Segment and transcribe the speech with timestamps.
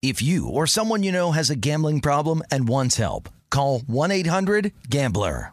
[0.00, 5.52] If you or someone you know has a gambling problem and wants help, call 1-800-GAMBLER.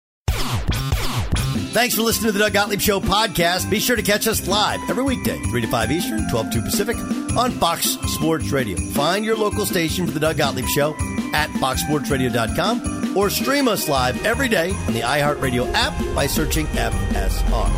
[1.71, 3.69] Thanks for listening to the Doug Gottlieb Show podcast.
[3.69, 6.97] Be sure to catch us live every weekday, 3 to 5 Eastern, 12 to Pacific,
[7.37, 8.77] on Fox Sports Radio.
[8.91, 10.93] Find your local station for the Doug Gottlieb Show
[11.33, 17.69] at foxsportsradio.com or stream us live every day on the iHeartRadio app by searching FSR.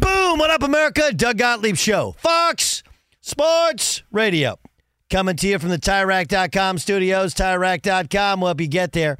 [0.00, 0.38] Boom!
[0.38, 1.12] What up, America?
[1.12, 2.82] Doug Gottlieb Show, Fox
[3.20, 4.58] Sports Radio.
[5.10, 7.34] Coming to you from the TireRack.com studios.
[7.34, 9.18] TireRack.com will help you get there.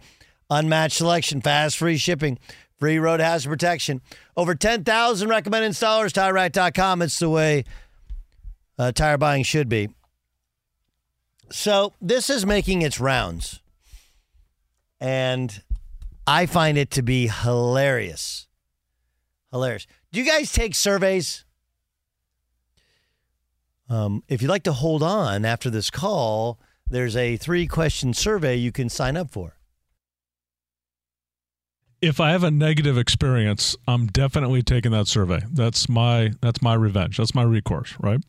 [0.49, 2.39] Unmatched selection, fast, free shipping.
[2.79, 4.01] Free road hazard protection.
[4.37, 6.13] Over 10,000 recommended installers.
[6.13, 7.03] TireRack.com.
[7.03, 7.65] It's the way
[8.79, 9.89] uh, tire buying should be.
[11.51, 13.61] So this is making its rounds.
[15.01, 15.63] And
[16.27, 18.47] I find it to be hilarious.
[19.51, 19.87] Hilarious.
[20.13, 21.45] Do you guys take surveys?
[23.89, 28.57] Um, if you'd like to hold on after this call, there's a three question survey
[28.57, 29.58] you can sign up for
[32.01, 35.43] if I have a negative experience, I'm definitely taking that survey.
[35.51, 37.17] That's my that's my revenge.
[37.17, 38.21] That's my recourse, right?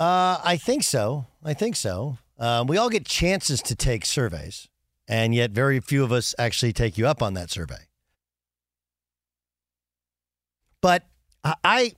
[0.00, 1.26] Uh, I think so.
[1.44, 2.18] I think so.
[2.38, 4.68] Um, we all get chances to take surveys,
[5.06, 7.86] and yet very few of us actually take you up on that survey.
[10.80, 11.04] But
[11.44, 11.92] I,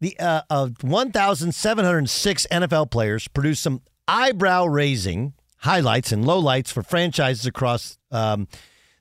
[0.00, 7.46] the uh, of 1,706 NFL players produced some eyebrow raising highlights and lowlights for franchises
[7.46, 8.46] across um,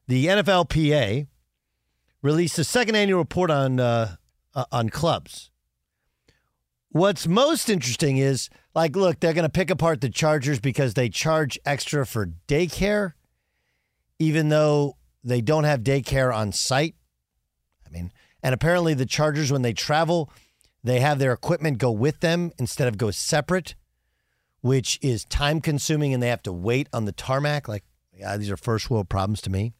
[0.07, 1.27] the NFLPA
[2.25, 4.15] released a second annual report on uh,
[4.55, 5.51] uh, on clubs.
[6.89, 11.07] What's most interesting is like, look, they're going to pick apart the Chargers because they
[11.07, 13.13] charge extra for daycare,
[14.17, 16.95] even though they don't have daycare on site.
[17.85, 18.11] I mean,
[18.41, 20.31] and apparently the Chargers, when they travel,
[20.83, 23.75] they have their equipment go with them instead of go separate,
[24.61, 27.67] which is time consuming and they have to wait on the tarmac.
[27.67, 27.83] Like,
[28.17, 29.73] yeah, these are first world problems to me.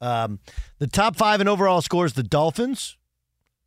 [0.00, 0.40] Um,
[0.78, 2.96] the top five in overall scores the Dolphins,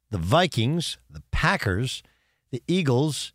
[0.10, 2.04] the Vikings, the Packers,
[2.52, 3.34] the Eagles,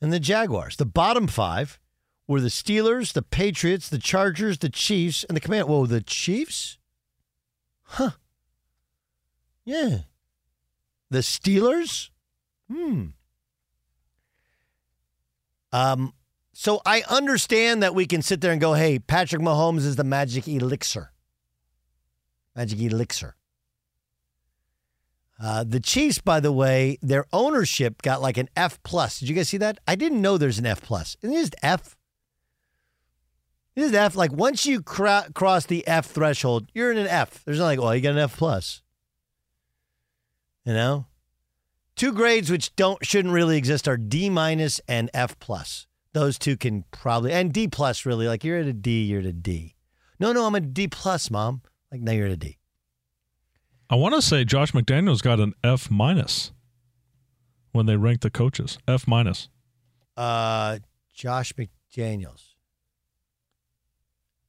[0.00, 0.76] and the Jaguars.
[0.76, 1.78] The bottom five
[2.26, 5.68] were the Steelers, the Patriots, the Chargers, the Chiefs, and the Command.
[5.68, 6.78] Whoa, the Chiefs?
[7.82, 8.10] Huh.
[9.64, 9.98] Yeah.
[11.10, 12.10] The Steelers?
[12.70, 13.06] Hmm.
[15.72, 16.14] Um,
[16.52, 20.04] so I understand that we can sit there and go, hey, Patrick Mahomes is the
[20.04, 21.12] magic elixir.
[22.54, 23.36] Magic Elixir.
[25.42, 29.20] Uh, the Chiefs, by the way, their ownership got like an F plus.
[29.20, 29.78] Did you guys see that?
[29.88, 31.16] I didn't know there's an F plus.
[31.22, 31.96] Isn't it just F?
[33.74, 34.16] It is F.
[34.16, 37.42] Like once you cross the F threshold, you're in an F.
[37.44, 38.82] There's not like, oh, you got an F plus.
[40.66, 41.06] You know,
[41.96, 45.86] two grades which don't shouldn't really exist are D minus and F plus.
[46.12, 49.26] Those two can probably and D plus really like you're at a D, you're at
[49.26, 49.76] a D.
[50.18, 51.62] No, no, I'm a D plus, mom.
[51.90, 52.58] Like now you're at a D.
[53.88, 56.52] I want to say Josh McDaniels got an F minus
[57.72, 58.78] when they ranked the coaches.
[58.86, 59.48] F minus.
[60.16, 60.78] Uh,
[61.12, 62.54] Josh McDaniels.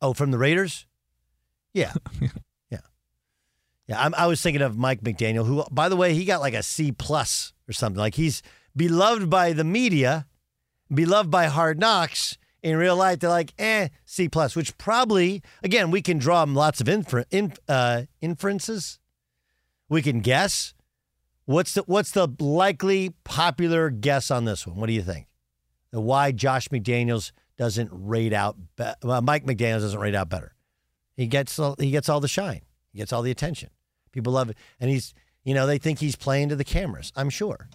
[0.01, 0.85] Oh, from the Raiders?
[1.73, 1.93] Yeah.
[2.69, 2.79] yeah.
[3.87, 4.03] Yeah.
[4.03, 6.61] I'm, i was thinking of Mike McDaniel, who, by the way, he got like a
[6.61, 7.97] C plus or something.
[7.97, 8.43] Like he's
[8.75, 10.27] beloved by the media,
[10.93, 15.91] beloved by Hard Knocks, in real life, they're like, eh, C plus, which probably, again,
[15.91, 18.99] we can draw lots of infer- in, uh, inferences.
[19.89, 20.73] We can guess.
[21.45, 24.77] What's the what's the likely popular guess on this one?
[24.77, 25.27] What do you think?
[25.91, 30.53] Why Josh McDaniels doesn't rate out be- well, Mike McDaniels doesn't rate out better.
[31.17, 32.61] He gets all, he gets all the shine.
[32.93, 33.69] He gets all the attention.
[34.11, 35.13] People love it, and he's
[35.43, 37.11] you know they think he's playing to the cameras.
[37.15, 37.67] I'm sure.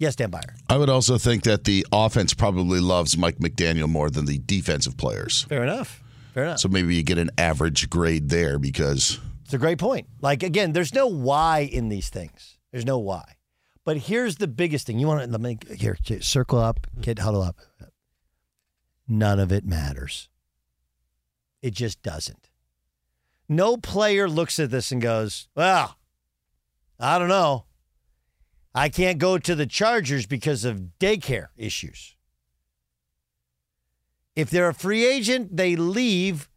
[0.00, 0.56] Yes, Dan Beyer.
[0.70, 4.96] I would also think that the offense probably loves Mike McDaniel more than the defensive
[4.96, 5.42] players.
[5.42, 6.02] Fair enough.
[6.32, 6.58] Fair enough.
[6.58, 10.06] So maybe you get an average grade there because It's a great point.
[10.22, 12.56] Like again, there's no why in these things.
[12.72, 13.34] There's no why.
[13.84, 14.98] But here's the biggest thing.
[14.98, 17.56] You want to let me here circle up, get huddle up.
[19.06, 20.30] None of it matters.
[21.60, 22.48] It just doesn't.
[23.50, 25.98] No player looks at this and goes, "Well,
[26.98, 27.66] I don't know.
[28.74, 32.16] I can't go to the Chargers because of daycare issues."
[34.36, 36.48] If they're a free agent, they leave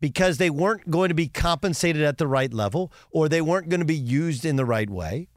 [0.00, 3.80] because they weren't going to be compensated at the right level or they weren't going
[3.80, 5.28] to be used in the right way.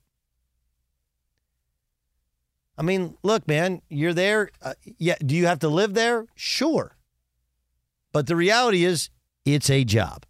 [2.77, 4.50] I mean, look, man, you're there.
[4.62, 6.25] Uh, yeah, do you have to live there?
[6.36, 6.97] Sure.
[8.12, 9.09] But the reality is,
[9.45, 10.25] it's a job.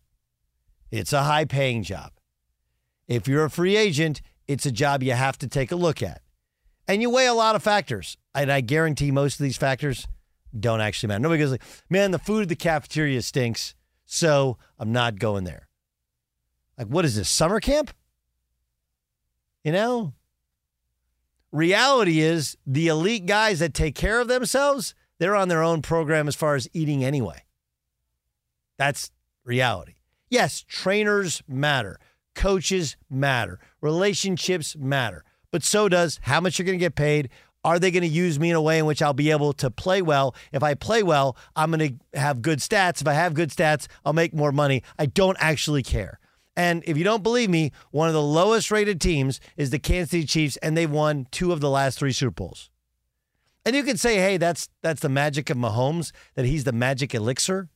[0.92, 2.12] It's a high paying job.
[3.08, 6.22] If you're a free agent, it's a job you have to take a look at.
[6.88, 8.18] And you weigh a lot of factors.
[8.34, 10.08] And I guarantee most of these factors
[10.58, 11.20] don't actually matter.
[11.20, 13.76] Nobody goes like, man, the food at the cafeteria stinks,
[14.06, 15.68] so I'm not going there.
[16.78, 17.92] Like, what is this, summer camp?
[19.64, 20.14] You know?
[21.52, 26.28] Reality is the elite guys that take care of themselves, they're on their own program
[26.28, 27.44] as far as eating anyway.
[28.78, 29.12] That's
[29.46, 29.96] reality.
[30.30, 31.98] Yes, trainers matter,
[32.36, 37.30] coaches matter, relationships matter, but so does how much you're going to get paid.
[37.64, 39.72] Are they going to use me in a way in which I'll be able to
[39.72, 40.36] play well?
[40.52, 43.02] If I play well, I'm going to have good stats.
[43.02, 44.84] If I have good stats, I'll make more money.
[45.00, 46.20] I don't actually care.
[46.56, 50.12] And if you don't believe me, one of the lowest rated teams is the Kansas
[50.12, 52.70] City Chiefs, and they've won two of the last three Super Bowls.
[53.66, 57.16] And you can say, hey, that's that's the magic of Mahomes, that he's the magic
[57.16, 57.70] elixir.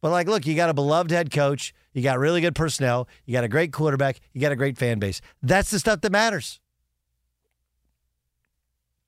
[0.00, 3.32] But like, look, you got a beloved head coach, you got really good personnel, you
[3.32, 5.20] got a great quarterback, you got a great fan base.
[5.42, 6.60] That's the stuff that matters.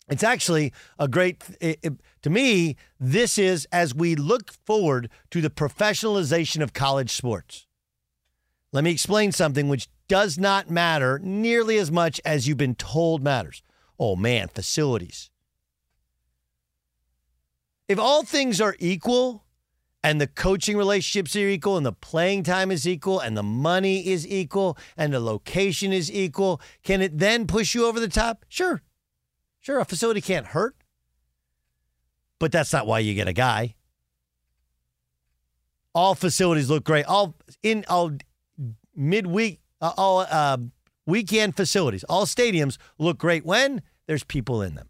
[0.08, 1.92] It's actually a great, it, it,
[2.22, 7.66] to me, this is as we look forward to the professionalization of college sports.
[8.72, 13.22] Let me explain something which does not matter nearly as much as you've been told
[13.22, 13.62] matters.
[13.98, 15.30] Oh man, facilities.
[17.88, 19.44] If all things are equal
[20.04, 24.06] and the coaching relationships are equal and the playing time is equal and the money
[24.06, 28.44] is equal and the location is equal, can it then push you over the top?
[28.48, 28.82] Sure.
[29.60, 30.74] Sure, a facility can't hurt,
[32.40, 33.76] but that's not why you get a guy.
[35.94, 37.04] All facilities look great.
[37.04, 38.10] All in all
[38.96, 40.56] midweek, uh, all uh,
[41.06, 44.88] weekend facilities, all stadiums look great when there's people in them.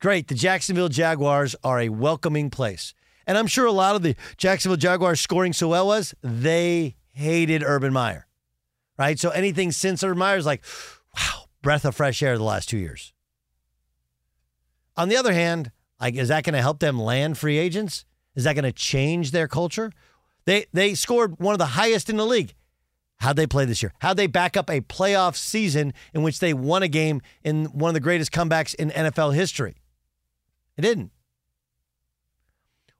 [0.00, 0.28] Great.
[0.28, 2.94] The Jacksonville Jaguars are a welcoming place.
[3.26, 7.62] And I'm sure a lot of the Jacksonville Jaguars scoring so well was they hated
[7.62, 8.26] Urban Meyer,
[8.96, 9.18] right?
[9.18, 10.64] So anything since Urban Meyer is like,
[11.16, 13.12] wow, breath of fresh air the last two years.
[14.96, 18.04] On the other hand, like, is that going to help them land free agents?
[18.34, 19.92] Is that going to change their culture?
[20.44, 22.54] They they scored one of the highest in the league.
[23.18, 23.92] How'd they play this year?
[23.98, 27.90] How'd they back up a playoff season in which they won a game in one
[27.90, 29.74] of the greatest comebacks in NFL history?
[30.78, 31.10] It didn't.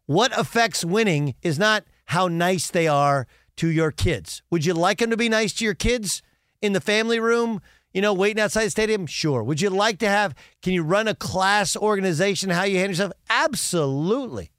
[0.06, 4.42] What affects winning is not how nice they are to your kids.
[4.50, 6.22] Would you like them to be nice to your kids
[6.60, 7.60] in the family room,
[7.94, 9.06] you know, waiting outside the stadium?
[9.06, 9.44] Sure.
[9.44, 13.12] Would you like to have, can you run a class organization, how you handle yourself?
[13.30, 14.50] Absolutely.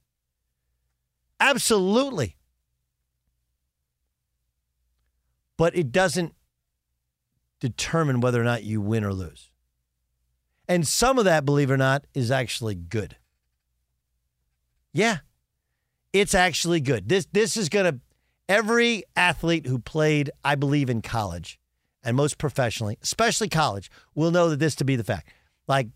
[1.40, 2.38] Absolutely.
[5.58, 6.36] But it doesn't
[7.60, 9.49] determine whether or not you win or lose.
[10.70, 13.18] And some of that, believe it or not, is actually good.
[14.94, 15.18] Yeah.
[16.14, 17.10] It's actually good.
[17.10, 18.00] This this is going to
[18.48, 21.60] every athlete who played, I believe in college
[22.04, 25.28] and most professionally, especially college, will know that this to be the fact.
[25.68, 25.88] Like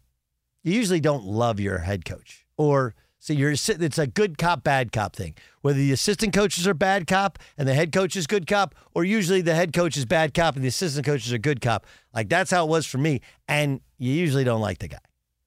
[0.64, 4.92] you usually don't love your head coach or so you're it's a good cop bad
[4.92, 5.34] cop thing.
[5.62, 9.06] Whether the assistant coaches are bad cop and the head coach is good cop, or
[9.06, 11.86] usually the head coach is bad cop and the assistant coaches are good cop.
[12.14, 13.22] Like that's how it was for me.
[13.48, 15.00] And you usually don't like the guy.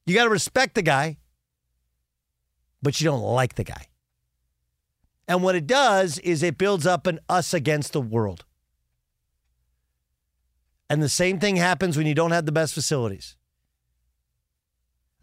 [0.06, 1.18] You got to respect the guy,
[2.80, 3.88] but you don't like the guy.
[5.28, 8.46] And what it does is it builds up an us against the world.
[10.88, 13.36] And the same thing happens when you don't have the best facilities.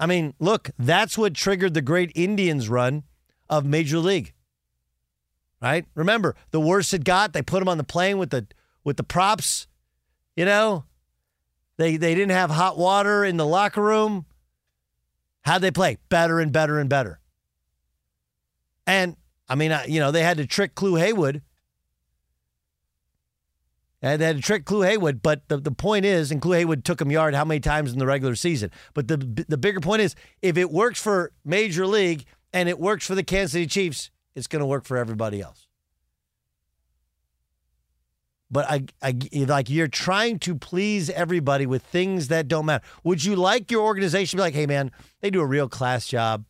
[0.03, 3.03] I mean, look, that's what triggered the great Indians run
[3.49, 4.33] of Major League.
[5.61, 5.85] right?
[5.95, 8.45] Remember, the worse it got, they put him on the plane with the
[8.83, 9.65] with the props.
[10.35, 10.83] You know,
[11.77, 14.25] they they didn't have hot water in the locker room.
[15.43, 15.99] How'd they play?
[16.09, 17.21] Better and better and better.
[18.85, 19.15] And
[19.47, 21.41] I mean, you know, they had to trick Clu Haywood.
[24.03, 27.09] And to trick Clu Haywood, but the, the point is, and Clu Haywood took him
[27.09, 28.69] yard how many times in the regular season?
[28.93, 33.07] But the the bigger point is, if it works for Major League and it works
[33.07, 35.67] for the Kansas City Chiefs, it's going to work for everybody else.
[38.51, 39.15] But I, I,
[39.47, 42.83] like you're trying to please everybody with things that don't matter.
[43.05, 44.91] Would you like your organization to be like, hey man,
[45.21, 46.43] they do a real class job,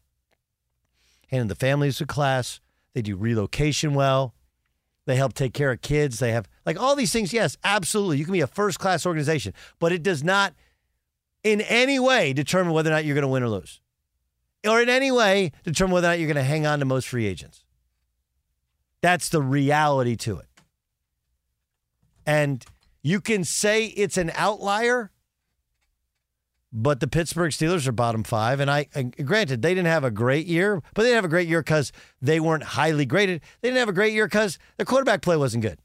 [1.27, 2.60] handling the families of class.
[2.95, 4.33] They do relocation well.
[5.05, 6.19] They help take care of kids.
[6.19, 7.33] They have like all these things.
[7.33, 8.17] Yes, absolutely.
[8.17, 10.53] You can be a first class organization, but it does not
[11.43, 13.81] in any way determine whether or not you're going to win or lose,
[14.65, 17.10] or in any way determine whether or not you're going to hang on to most
[17.10, 17.65] free agents.
[19.01, 20.48] That's the reality to it.
[22.25, 22.63] And
[23.01, 25.12] you can say it's an outlier,
[26.75, 28.60] but the Pittsburgh Steelers are bottom five.
[28.60, 28.86] And I,
[29.24, 31.92] granted, they didn't have a great year, but they didn't have a great year because
[32.20, 33.42] they weren't highly graded.
[33.62, 35.80] They didn't have a great year because their quarterback play wasn't good.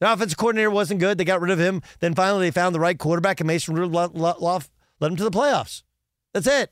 [0.00, 1.16] Their offensive coordinator wasn't good.
[1.16, 1.80] They got rid of him.
[2.00, 5.82] Then finally, they found the right quarterback, and Mason Rudolph led them to the playoffs.
[6.34, 6.70] That's it.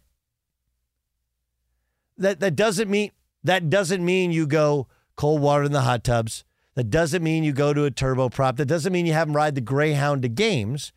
[2.19, 3.11] That that doesn't mean
[3.43, 6.45] that doesn't mean you go cold water in the hot tubs.
[6.75, 8.57] That doesn't mean you go to a turboprop.
[8.57, 10.93] That doesn't mean you have them ride the Greyhound to games.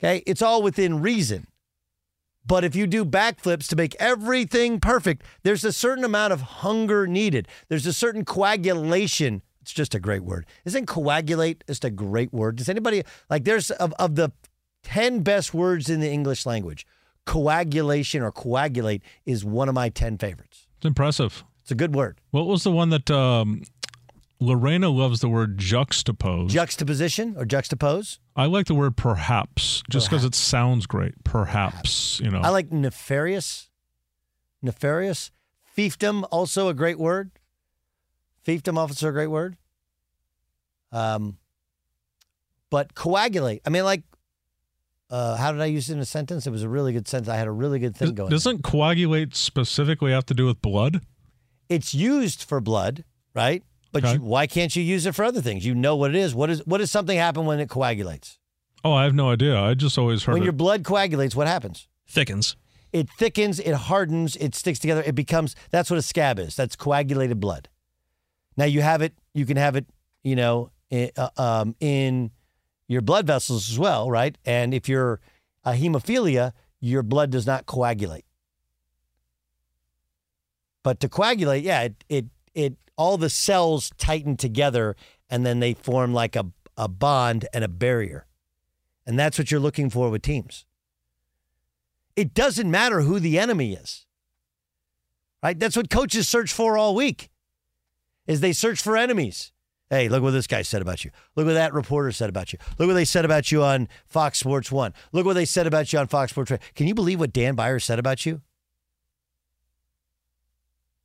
[0.00, 1.46] Okay, it's all within reason.
[2.46, 7.06] But if you do backflips to make everything perfect, there's a certain amount of hunger
[7.06, 7.46] needed.
[7.68, 9.42] There's a certain coagulation.
[9.60, 10.46] It's just a great word.
[10.64, 12.56] Isn't coagulate just a great word?
[12.56, 14.32] Does anybody like there's of, of the
[14.82, 16.86] 10 best words in the English language,
[17.26, 20.66] coagulation or coagulate is one of my 10 favorites.
[20.78, 21.44] It's impressive.
[21.60, 22.20] It's a good word.
[22.30, 23.62] What was the one that um,
[24.40, 26.48] Lorena loves the word juxtapose.
[26.48, 28.18] Juxtaposition or juxtapose?
[28.34, 31.12] I like the word perhaps just because it sounds great.
[31.24, 32.40] Perhaps, you know.
[32.40, 33.68] I like nefarious.
[34.62, 35.30] Nefarious.
[35.76, 37.30] Fiefdom, also a great word.
[38.46, 39.58] Fiefdom, also a great word.
[40.90, 41.36] Um,
[42.70, 43.60] but coagulate.
[43.66, 44.02] I mean, like,
[45.10, 46.46] uh, how did I use it in a sentence?
[46.46, 47.28] It was a really good sentence.
[47.28, 48.30] I had a really good thing going.
[48.30, 51.02] Doesn't coagulate specifically have to do with blood?
[51.68, 53.04] It's used for blood,
[53.34, 53.62] right?
[53.92, 54.14] But okay.
[54.14, 55.66] you, why can't you use it for other things?
[55.66, 56.34] You know what it is.
[56.34, 58.38] What is what does something happen when it coagulates?
[58.84, 59.58] Oh, I have no idea.
[59.60, 60.46] I just always heard when it.
[60.46, 61.88] your blood coagulates, what happens?
[62.06, 62.56] Thickens.
[62.92, 63.60] It thickens.
[63.60, 64.36] It hardens.
[64.36, 65.02] It sticks together.
[65.04, 65.54] It becomes.
[65.70, 66.56] That's what a scab is.
[66.56, 67.68] That's coagulated blood.
[68.56, 69.14] Now you have it.
[69.34, 69.86] You can have it.
[70.22, 72.30] You know, in, uh, um, in
[72.88, 74.36] your blood vessels as well, right?
[74.44, 75.20] And if you're
[75.64, 78.24] a hemophilia, your blood does not coagulate.
[80.82, 84.94] But to coagulate, yeah, it it it all the cells tighten together
[85.30, 86.44] and then they form like a,
[86.76, 88.26] a bond and a barrier.
[89.06, 90.66] And that's what you're looking for with teams.
[92.14, 94.04] It doesn't matter who the enemy is.
[95.42, 95.58] Right?
[95.58, 97.30] That's what coaches search for all week.
[98.26, 99.50] Is they search for enemies.
[99.88, 101.10] Hey, look what this guy said about you.
[101.36, 102.58] Look what that reporter said about you.
[102.78, 104.92] Look what they said about you on Fox Sports 1.
[105.12, 106.58] Look what they said about you on Fox Sports 2.
[106.74, 108.42] Can you believe what Dan Beyer said about you?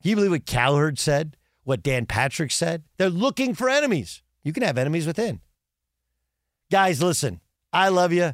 [0.02, 1.38] Can you believe what Cowherd said?
[1.66, 2.84] What Dan Patrick said.
[2.98, 4.22] They're looking for enemies.
[4.44, 5.42] You can have enemies within.
[6.72, 7.42] Guys, listen,
[7.74, 8.34] I love you.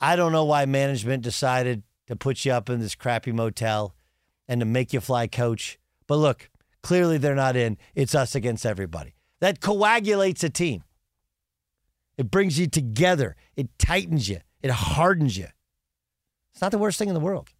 [0.00, 3.94] I don't know why management decided to put you up in this crappy motel
[4.48, 5.78] and to make you fly coach.
[6.06, 6.48] But look,
[6.82, 7.76] clearly they're not in.
[7.94, 9.14] It's us against everybody.
[9.40, 10.84] That coagulates a team.
[12.16, 13.36] It brings you together.
[13.56, 14.40] It tightens you.
[14.62, 15.48] It hardens you.
[16.52, 17.50] It's not the worst thing in the world.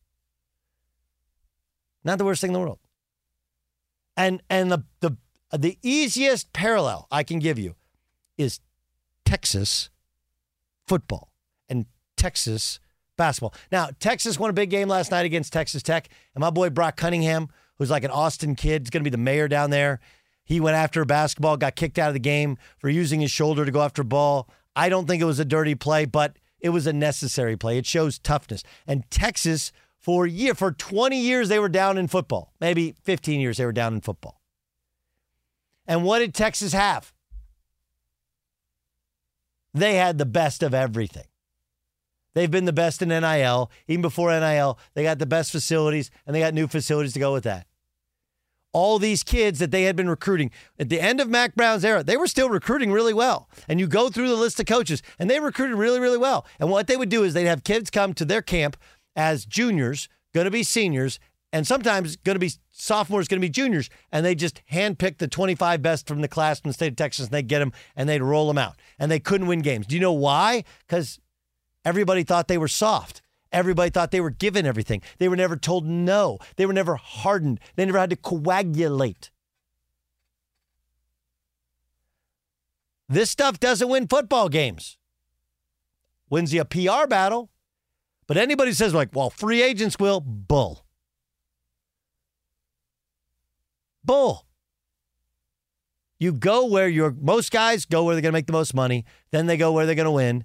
[2.05, 2.79] Not the worst thing in the world.
[4.21, 5.17] And and the the
[5.51, 7.75] the easiest parallel I can give you
[8.37, 8.61] is
[9.25, 9.89] Texas
[10.87, 11.33] football
[11.71, 11.87] and
[12.19, 12.81] Texas
[13.17, 13.55] basketball.
[13.73, 16.99] Now, Texas won a big game last night against Texas Tech, and my boy Brock
[16.99, 17.49] Cunningham,
[17.79, 20.01] who's like an Austin kid, is going to be the mayor down there.
[20.45, 23.65] He went after a basketball, got kicked out of the game for using his shoulder
[23.65, 24.51] to go after a ball.
[24.77, 27.79] I don't think it was a dirty play, but it was a necessary play.
[27.79, 28.65] It shows toughness.
[28.87, 32.53] And Texas for year for 20 years they were down in football.
[32.61, 34.41] Maybe 15 years they were down in football.
[35.87, 37.13] And what did Texas have?
[39.73, 41.27] They had the best of everything.
[42.35, 43.71] They've been the best in NIL.
[43.89, 47.33] Even before NIL, they got the best facilities and they got new facilities to go
[47.33, 47.67] with that.
[48.73, 52.05] All these kids that they had been recruiting at the end of Mack Brown's era,
[52.05, 53.49] they were still recruiting really well.
[53.69, 56.47] And you go through the list of coaches and they recruited really, really well.
[56.61, 58.77] And what they would do is they'd have kids come to their camp
[59.17, 61.19] as juniors, going to be seniors,
[61.53, 65.29] and sometimes going to be sophomores, going to be juniors, and they just handpick the
[65.29, 68.09] 25 best from the class from the state of Texas, and they get them and
[68.09, 69.87] they'd roll them out, and they couldn't win games.
[69.87, 70.65] Do you know why?
[70.87, 71.19] Because
[71.85, 73.23] everybody thought they were soft.
[73.53, 75.03] Everybody thought they were given everything.
[75.19, 76.39] They were never told no.
[76.57, 77.59] They were never hardened.
[77.75, 79.31] They never had to coagulate.
[83.09, 84.97] This stuff doesn't win football games.
[86.29, 87.51] Wins you a PR battle.
[88.31, 90.85] But anybody says, like, well, free agents will, bull.
[94.05, 94.47] Bull.
[96.21, 99.05] You go where your most guys go where they're going to make the most money.
[99.33, 100.45] Then they go where they're going to win.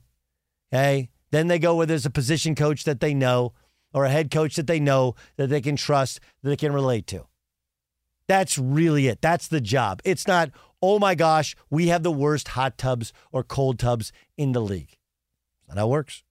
[0.73, 1.11] Okay.
[1.29, 3.53] Then they go where there's a position coach that they know
[3.93, 7.05] or a head coach that they know that they can trust, that they can relate
[7.05, 7.27] to.
[8.27, 9.21] That's really it.
[9.21, 10.01] That's the job.
[10.03, 10.49] It's not,
[10.81, 14.97] oh my gosh, we have the worst hot tubs or cold tubs in the league.
[15.67, 16.23] That's not how it works.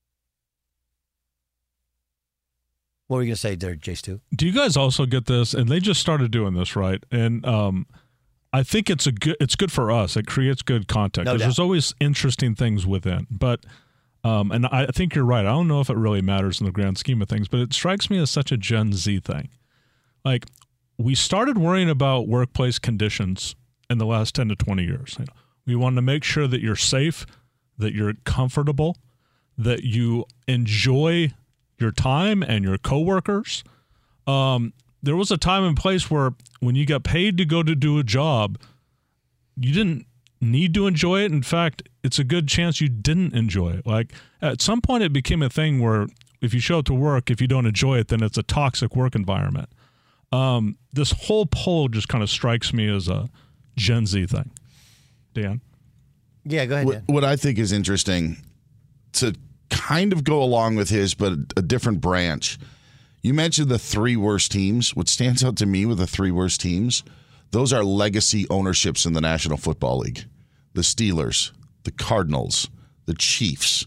[3.07, 4.21] What were you going to say there, Jace, too?
[4.35, 5.53] Do you guys also get this?
[5.53, 7.05] And they just started doing this, right?
[7.11, 7.87] And um,
[8.53, 9.37] I think it's a good.
[9.41, 10.17] It's good for us.
[10.17, 11.47] It creates good content because doubt.
[11.47, 13.27] there's always interesting things within.
[13.31, 13.67] But
[14.25, 15.45] um, and I think you're right.
[15.45, 17.75] I don't know if it really matters in the grand scheme of things, but it
[17.75, 19.51] strikes me as such a Gen Z thing.
[20.25, 20.47] Like
[20.97, 23.55] we started worrying about workplace conditions
[23.91, 25.17] in the last 10 to 20 years.
[25.19, 25.33] You know,
[25.67, 27.27] we want to make sure that you're safe,
[27.77, 28.97] that you're comfortable,
[29.59, 31.33] that you enjoy
[31.85, 33.63] your time and your coworkers.
[34.27, 34.73] Um,
[35.03, 37.99] there was a time and place where when you got paid to go to do
[37.99, 38.59] a job,
[39.57, 40.07] you didn't
[40.41, 41.31] need to enjoy it.
[41.31, 43.87] In fact, it's a good chance you didn't enjoy it.
[43.87, 46.07] Like at some point, it became a thing where
[46.41, 48.97] if you show up to work, if you don't enjoy it, then it's a toxic
[48.97, 49.69] work environment.
[50.33, 53.29] Um, this whole poll just kind of strikes me as a
[53.77, 54.51] Gen Z thing.
[55.35, 55.61] Dan,
[56.45, 58.39] Yeah, go ahead, What, what I think is interesting
[59.15, 59.35] to
[59.75, 62.59] kind of go along with his, but a different branch.
[63.23, 64.95] You mentioned the three worst teams.
[64.95, 67.03] What stands out to me with the three worst teams,
[67.51, 70.25] those are legacy ownerships in the National Football League.
[70.75, 71.53] The Steelers,
[71.85, 72.69] the Cardinals,
[73.07, 73.87] the Chiefs.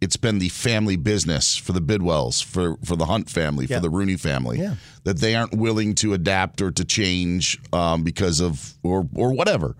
[0.00, 3.76] It's been the family business for the Bidwells, for, for the Hunt family, Yeah.
[3.76, 4.76] for the Rooney family, Yeah.
[5.04, 9.76] that they aren't willing to adapt or to change um, because of or or whatever.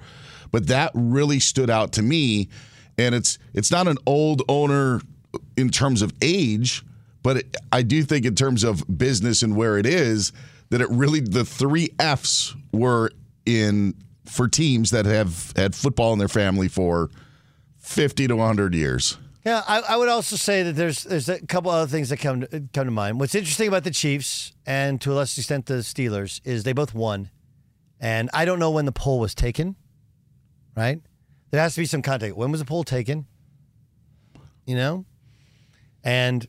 [0.50, 2.48] But that really stood out to me,
[2.98, 5.00] and it's it's not an old owner
[5.60, 6.82] in terms of age,
[7.22, 10.32] but it, I do think in terms of business and where it is
[10.70, 13.10] that it really the three Fs were
[13.44, 13.94] in
[14.24, 17.10] for teams that have had football in their family for
[17.78, 19.18] fifty to hundred years.
[19.44, 22.42] Yeah, I, I would also say that there's there's a couple other things that come
[22.42, 23.18] to, come to mind.
[23.18, 26.94] What's interesting about the Chiefs and to a lesser extent the Steelers is they both
[26.94, 27.30] won,
[27.98, 29.76] and I don't know when the poll was taken.
[30.76, 31.00] Right,
[31.50, 32.36] there has to be some context.
[32.36, 33.26] When was the poll taken?
[34.66, 35.04] You know,
[36.04, 36.46] and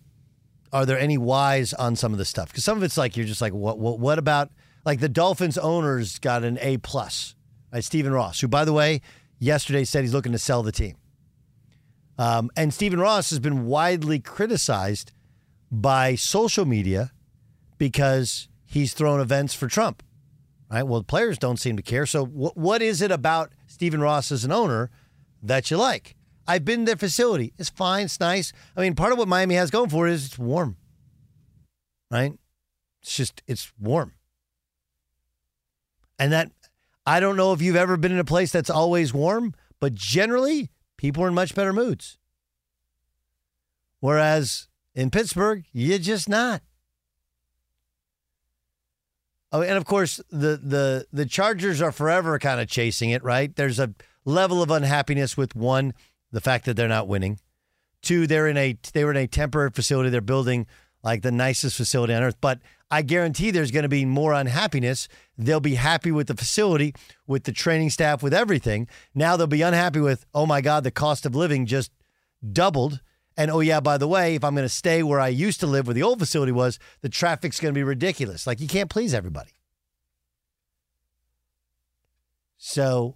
[0.74, 2.50] are there any whys on some of this stuff?
[2.50, 4.50] Because some of it's like you're just like, what what what about
[4.86, 7.36] like the Dolphins owners got an A plus,
[7.72, 7.84] right?
[7.84, 9.02] Stephen Ross, who by the way
[9.40, 10.96] yesterday said he's looking to sell the team.
[12.18, 15.12] Um, and Stephen Ross has been widely criticized
[15.72, 17.12] by social media
[17.78, 20.04] because he's thrown events for Trump.
[20.70, 20.84] Right?
[20.84, 22.06] Well, the players don't seem to care.
[22.06, 24.90] So, wh- what is it about Stephen Ross as an owner
[25.42, 26.16] that you like?
[26.48, 27.54] I've been to their facility.
[27.58, 28.06] It's fine.
[28.06, 28.52] It's nice.
[28.76, 30.78] I mean, part of what Miami has going for it is it's warm.
[32.10, 32.34] Right?
[33.02, 34.14] It's just it's warm.
[36.20, 36.52] And that
[37.06, 40.70] I don't know if you've ever been in a place that's always warm, but generally
[40.98, 42.18] people are in much better moods.
[44.00, 46.62] Whereas in Pittsburgh, you're just not.
[49.52, 53.54] Oh, and of course, the the the Chargers are forever kind of chasing it, right?
[53.56, 55.94] There's a level of unhappiness with one,
[56.32, 57.40] the fact that they're not winning.
[58.02, 60.10] Two, they're in a they were in a temporary facility.
[60.10, 60.66] They're building
[61.04, 62.38] like the nicest facility on earth.
[62.42, 65.08] But I guarantee there's going to be more unhappiness.
[65.38, 66.94] They'll be happy with the facility,
[67.26, 68.88] with the training staff, with everything.
[69.16, 71.92] Now they'll be unhappy with, oh my God, the cost of living just
[72.52, 73.00] doubled.
[73.38, 75.68] And oh yeah, by the way, if I'm going to stay where I used to
[75.68, 78.46] live, where the old facility was, the traffic's going to be ridiculous.
[78.46, 79.52] Like you can't please everybody.
[82.58, 83.16] So,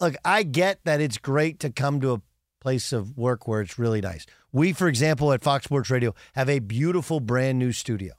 [0.00, 2.22] look, I get that it's great to come to a
[2.60, 4.26] place of work where it's really nice.
[4.52, 8.14] We, for example, at Fox Sports Radio have a beautiful brand new studio.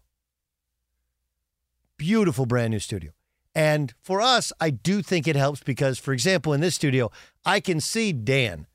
[1.98, 3.12] Beautiful brand new studio.
[3.56, 7.10] And for us, I do think it helps because, for example, in this studio,
[7.44, 8.68] I can see Dan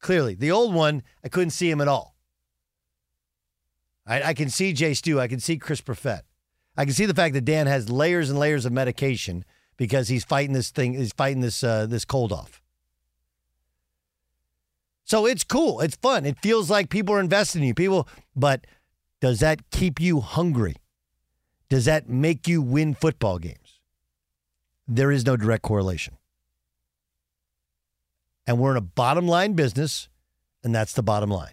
[0.00, 0.34] clearly.
[0.34, 2.16] The old one, I couldn't see him at all.
[4.04, 5.20] I, I can see Jay Stu.
[5.20, 6.22] I can see Chris Perfett.
[6.76, 9.44] I can see the fact that Dan has layers and layers of medication
[9.76, 10.94] because he's fighting this thing.
[10.94, 12.60] He's fighting this uh, this cold off.
[15.04, 15.80] So it's cool.
[15.80, 16.26] It's fun.
[16.26, 17.74] It feels like people are investing in you.
[17.74, 18.66] People, but
[19.20, 20.76] does that keep you hungry?
[21.68, 23.80] does that make you win football games?
[24.86, 26.16] There is no direct correlation.
[28.46, 30.08] And we're in a bottom line business,
[30.62, 31.52] and that's the bottom line.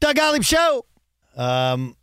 [0.00, 0.86] Doug Gottlieb Show.
[1.36, 1.94] Um,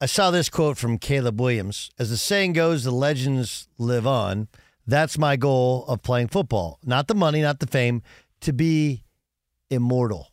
[0.00, 1.90] I saw this quote from Caleb Williams.
[1.98, 4.48] As the saying goes, the legends live on.
[4.86, 6.78] That's my goal of playing football.
[6.82, 8.02] Not the money, not the fame,
[8.40, 9.04] to be
[9.68, 10.32] immortal.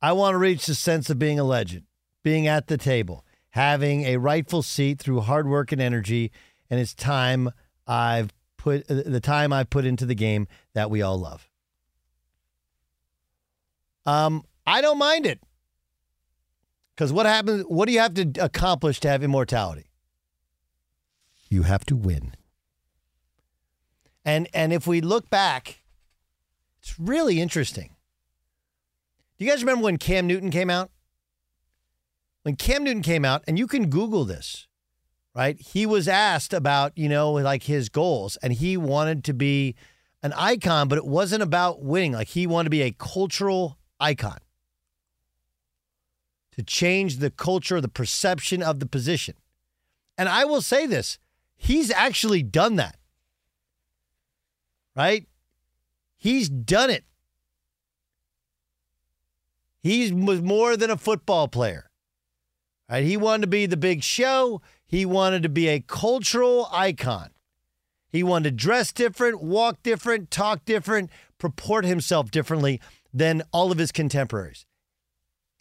[0.00, 1.84] I want to reach the sense of being a legend,
[2.24, 6.32] being at the table, having a rightful seat through hard work and energy,
[6.68, 7.50] and it's time
[7.86, 11.48] I've put the time I've put into the game that we all love.
[14.04, 15.40] Um, I don't mind it.
[16.94, 17.64] Because what happens?
[17.68, 19.90] What do you have to accomplish to have immortality?
[21.48, 22.34] You have to win.
[24.24, 25.82] And and if we look back,
[26.80, 27.96] it's really interesting.
[29.38, 30.90] Do you guys remember when Cam Newton came out?
[32.42, 34.66] When Cam Newton came out, and you can Google this,
[35.34, 35.60] right?
[35.60, 39.74] He was asked about, you know, like his goals, and he wanted to be
[40.22, 42.12] an icon, but it wasn't about winning.
[42.12, 44.38] Like he wanted to be a cultural icon
[46.52, 49.34] to change the culture, the perception of the position.
[50.16, 51.18] And I will say this
[51.56, 52.96] he's actually done that,
[54.96, 55.26] right?
[56.16, 57.04] He's done it.
[59.82, 61.90] He was more than a football player.
[62.88, 63.04] Right?
[63.04, 64.60] He wanted to be the big show.
[64.86, 67.30] He wanted to be a cultural icon.
[68.08, 72.80] He wanted to dress different, walk different, talk different, purport himself differently
[73.12, 74.66] than all of his contemporaries.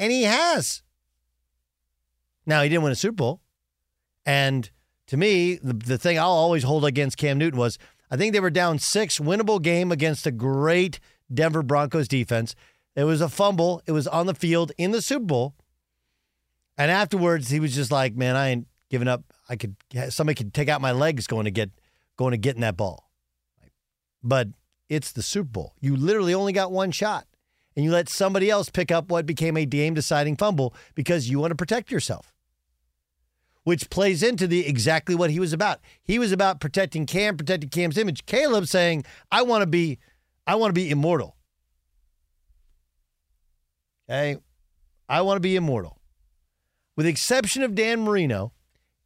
[0.01, 0.81] And he has.
[2.47, 3.41] Now, he didn't win a Super Bowl.
[4.25, 4.67] And
[5.05, 7.77] to me, the, the thing I'll always hold against Cam Newton was
[8.09, 10.99] I think they were down six, winnable game against a great
[11.31, 12.55] Denver Broncos defense.
[12.95, 13.83] It was a fumble.
[13.85, 15.55] It was on the field in the Super Bowl.
[16.79, 19.23] And afterwards, he was just like, man, I ain't giving up.
[19.47, 19.75] I could,
[20.09, 21.69] somebody could take out my legs going to get,
[22.17, 23.11] going to get in that ball.
[24.23, 24.47] But
[24.89, 25.75] it's the Super Bowl.
[25.79, 27.27] You literally only got one shot
[27.75, 31.39] and you let somebody else pick up what became a game deciding fumble because you
[31.39, 32.33] want to protect yourself.
[33.63, 35.79] Which plays into the exactly what he was about.
[36.03, 38.25] He was about protecting Cam, protecting Cam's image.
[38.25, 39.99] Caleb saying, I want to be,
[40.47, 41.35] I want to be immortal.
[44.09, 44.37] Okay.
[45.07, 45.99] I want to be immortal.
[46.95, 48.51] With the exception of Dan Marino,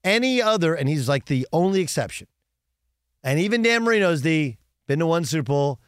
[0.04, 2.28] any other, and he's like the only exception.
[3.23, 4.56] And even Dan Marino's the
[4.88, 5.80] been to one Super Bowl,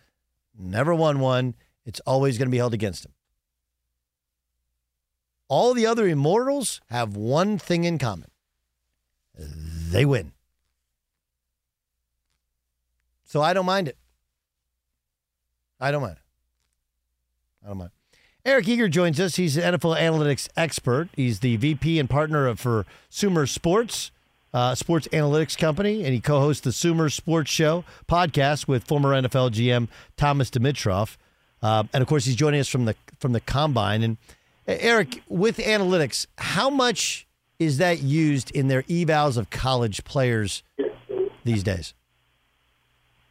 [0.57, 1.55] never won one
[1.88, 3.13] it's always going to be held against him.
[5.47, 8.30] All the other immortals have one thing in common
[9.38, 10.34] they win.
[13.23, 13.97] So I don't mind it.
[15.80, 16.17] I don't mind.
[17.63, 17.91] I don't mind.
[18.45, 19.36] Eric Eager joins us.
[19.36, 21.10] He's an NFL analytics expert.
[21.15, 24.12] He's the VP and partner of for Sumer Sports,
[24.54, 29.52] uh, sports analytics company, and he co-hosts the Sumer Sports Show podcast with former NFL
[29.52, 31.17] GM Thomas Dimitroff.
[31.61, 34.03] Uh, and of course, he's joining us from the from the combine.
[34.03, 34.17] And
[34.67, 37.27] uh, Eric, with analytics, how much
[37.59, 40.63] is that used in their evals of college players
[41.43, 41.93] these days?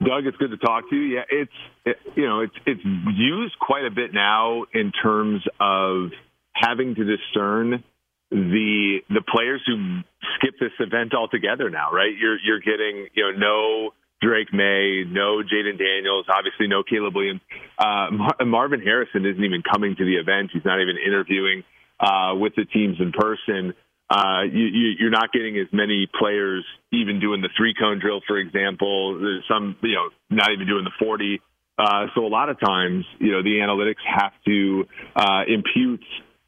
[0.04, 1.14] Doug, it's good to talk to you.
[1.16, 1.52] Yeah, it's
[1.84, 6.10] it, you know it's it's used quite a bit now in terms of
[6.52, 7.82] having to discern
[8.30, 10.00] the the players who
[10.36, 11.70] skip this event altogether.
[11.70, 12.12] Now, right?
[12.18, 13.90] You're you're getting you know no
[14.22, 17.40] Drake Maye, no Jayden Daniels, obviously no Caleb Williams.
[17.78, 20.50] Uh, Mar- Marvin Harrison isn't even coming to the event.
[20.52, 21.64] He's not even interviewing
[22.00, 23.74] uh, with the teams in person
[24.08, 24.66] uh, you,
[24.98, 29.18] you, are not getting as many players even doing the three cone drill, for example.
[29.18, 31.40] There's some, you know, not even doing the 40.
[31.78, 34.84] Uh, so a lot of times, you know, the analytics have to
[35.16, 36.04] uh, impute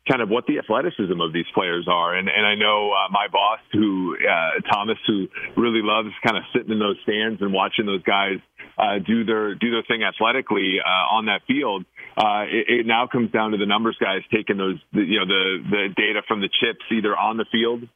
[0.09, 2.15] kind of what the athleticism of these players are.
[2.15, 6.45] And and I know uh, my boss, who uh, Thomas, who really loves kind of
[6.55, 8.39] sitting in those stands and watching those guys
[8.79, 11.85] uh, do their do their thing athletically uh, on that field.
[12.17, 15.27] Uh, it, it now comes down to the numbers guys taking those, the, you know,
[15.27, 17.87] the the data from the chips either on the field,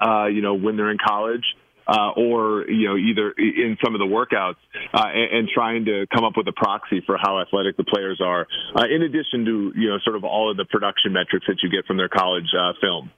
[0.00, 1.44] uh, you know, when they're in college,
[1.88, 4.56] uh, or you know either in some of the workouts
[4.92, 8.20] uh, and, and, trying to come up with a proxy for how athletic the players
[8.22, 8.46] are,
[8.76, 11.70] uh, in addition to you know sort of all of the production metrics that you
[11.70, 13.10] get from their college uh, film.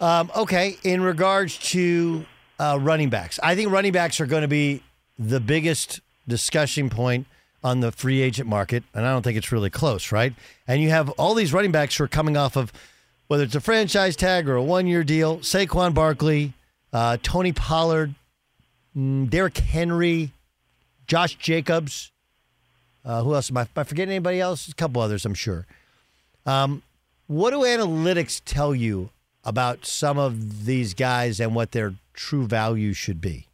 [0.00, 2.24] Um, okay, in regards to
[2.58, 4.82] uh, running backs, I think running backs are going to be
[5.18, 7.26] the biggest discussion point
[7.62, 10.32] on the free agent market, and I don't think it's really close, right?
[10.66, 12.72] And you have all these running backs who are coming off of
[13.26, 16.54] whether it's a franchise tag or a one year deal Saquon Barkley,
[16.92, 18.14] uh, Tony Pollard,
[18.96, 20.32] mm, Derrick Henry,
[21.06, 22.12] Josh Jacobs.
[23.04, 23.50] Uh, who else?
[23.50, 24.68] Am I, am I, forgetting anybody else?
[24.68, 25.66] A couple others, I'm sure.
[26.46, 26.82] Um,
[27.26, 29.10] what do analytics tell you
[29.44, 33.47] about some of these guys and what their true value should be?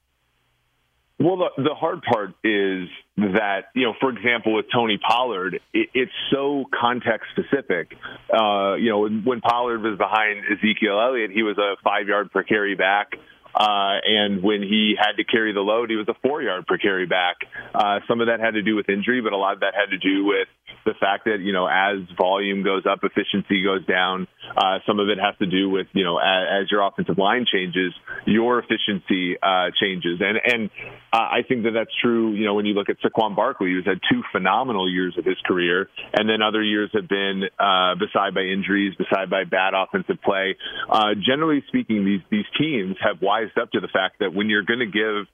[1.24, 5.88] Well, the, the hard part is that, you know, for example, with Tony Pollard, it,
[5.94, 7.96] it's so context specific.
[8.28, 12.30] Uh, you know, when, when Pollard was behind Ezekiel Elliott, he was a five yard
[12.30, 13.12] per carry back.
[13.54, 16.76] Uh, and when he had to carry the load, he was a four yard per
[16.76, 17.36] carry back.
[17.74, 19.90] Uh, some of that had to do with injury, but a lot of that had
[19.92, 20.48] to do with
[20.84, 24.28] the fact that, you know, as volume goes up, efficiency goes down.
[24.56, 27.46] Uh, some of it has to do with, you know, as, as your offensive line
[27.50, 27.92] changes,
[28.26, 30.20] your efficiency uh, changes.
[30.20, 30.70] And, and
[31.12, 33.86] uh, I think that that's true, you know, when you look at Saquon Barkley, who's
[33.86, 38.34] had two phenomenal years of his career, and then other years have been uh, beside
[38.34, 40.56] by injuries, beside by bad offensive play.
[40.90, 44.64] Uh, generally speaking, these, these teams have wised up to the fact that when you're
[44.64, 45.26] going to give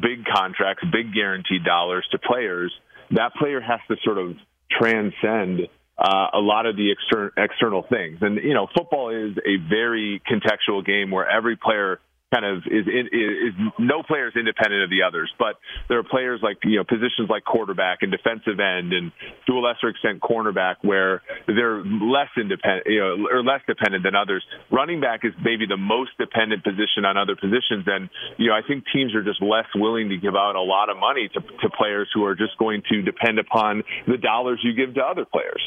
[0.00, 2.72] big contracts, big guaranteed dollars to players,
[3.10, 4.36] that player has to sort of
[4.80, 8.18] transcend uh, a lot of the exter- external things.
[8.20, 12.00] And, you know, football is a very contextual game where every player
[12.32, 15.56] kind of is, is, is no player is independent of the others, but
[15.88, 19.12] there are players like you know positions like quarterback and defensive end and
[19.46, 24.14] to a lesser extent cornerback where they're less independent, you know, or less dependent than
[24.14, 24.44] others.
[24.70, 28.62] Running back is maybe the most dependent position on other positions, and you know I
[28.66, 31.68] think teams are just less willing to give out a lot of money to, to
[31.76, 35.62] players who are just going to depend upon the dollars you give to other players.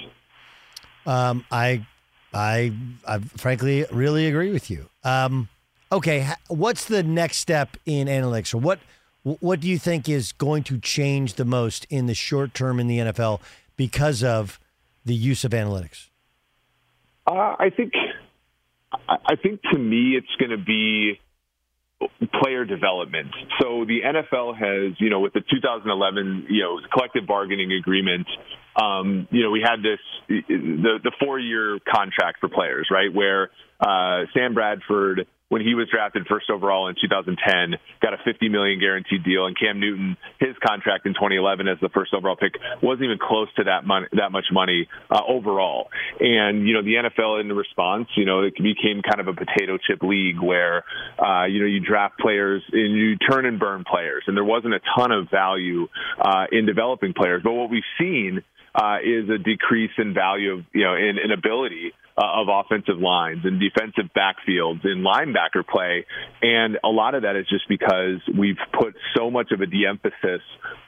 [1.05, 1.85] Um, I,
[2.33, 2.73] I,
[3.07, 4.89] I frankly really agree with you.
[5.03, 5.49] Um,
[5.95, 8.79] okay, what's the next step in analytics, or what
[9.23, 12.87] what do you think is going to change the most in the short term in
[12.87, 13.41] the NFL
[13.75, 14.59] because of
[15.03, 16.09] the use of analytics?
[17.25, 17.93] Uh, I think
[19.07, 21.19] I think to me it's going to be
[22.41, 23.29] player development.
[23.59, 28.27] So the NFL has, you know, with the 2011, you know, collective bargaining agreement,
[28.75, 33.11] um, you know, we had this the the four year contract for players, right?
[33.11, 38.49] Where uh, Sam Bradford when he was drafted first overall in 2010, got a 50
[38.49, 42.53] million guaranteed deal, and Cam Newton, his contract in 2011 as the first overall pick
[42.81, 45.89] wasn't even close to that money, that much money uh, overall.
[46.19, 49.77] And you know, the NFL in response, you know, it became kind of a potato
[49.77, 50.83] chip league where
[51.19, 54.73] uh, you know you draft players and you turn and burn players, and there wasn't
[54.73, 55.87] a ton of value
[56.19, 57.41] uh, in developing players.
[57.43, 58.41] But what we've seen
[58.73, 62.97] uh, is a decrease in value of you know in, in ability uh, of offensive
[62.97, 66.05] lines and defensive backfields and linebacker play.
[66.41, 70.41] And a lot of that is just because we've put so much of a de-emphasis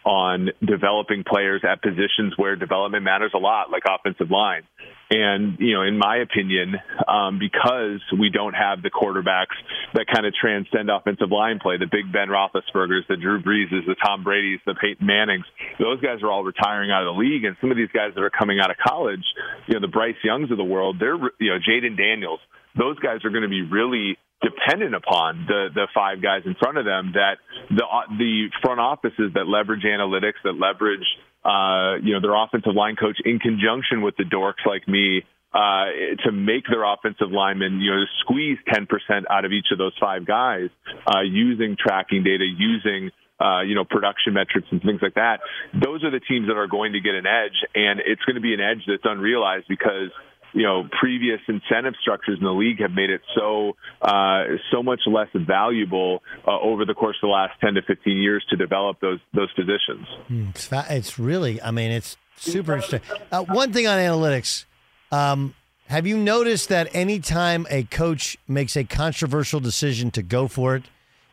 [0.05, 4.63] on developing players at positions where development matters a lot, like offensive line.
[5.09, 6.75] And, you know, in my opinion,
[7.07, 9.55] um, because we don't have the quarterbacks
[9.93, 13.95] that kind of transcend offensive line play, the big Ben Roethlisbergers, the Drew Breeses, the
[14.03, 15.45] Tom Brady's, the Peyton Mannings,
[15.79, 17.45] those guys are all retiring out of the league.
[17.45, 19.23] And some of these guys that are coming out of college,
[19.67, 22.39] you know, the Bryce Youngs of the world, they're, you know, Jayden Daniels,
[22.77, 26.77] those guys are going to be really dependent upon the the five guys in front
[26.77, 27.38] of them that
[27.71, 27.84] the
[28.17, 31.06] the front offices that leverage analytics that leverage
[31.43, 35.89] uh, you know their offensive line coach in conjunction with the dorks like me uh,
[36.23, 38.86] to make their offensive linemen you know squeeze 10%
[39.30, 40.69] out of each of those five guys
[41.08, 45.41] uh, using tracking data using uh, you know, production metrics and things like that.
[45.71, 48.41] Those are the teams that are going to get an edge, and it's going to
[48.41, 50.10] be an edge that's unrealized because
[50.53, 55.01] you know previous incentive structures in the league have made it so uh, so much
[55.05, 58.99] less valuable uh, over the course of the last 10 to 15 years to develop
[58.99, 60.07] those those positions.
[60.27, 63.01] Hmm, it's, fa- it's really, I mean, it's super interesting.
[63.31, 64.65] Uh, one thing on analytics.
[65.12, 65.53] Um,
[65.88, 70.83] have you noticed that anytime a coach makes a controversial decision to go for it,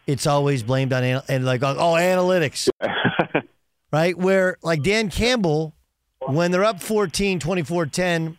[0.07, 2.69] it's always blamed on and like oh analytics,
[3.93, 4.17] right?
[4.17, 5.75] Where like Dan Campbell,
[6.21, 8.39] when they're up 14, 24, 10,